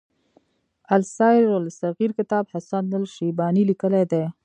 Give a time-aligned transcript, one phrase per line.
[0.95, 4.25] السير الصغير کتاب حسن الشيباني ليکی دی.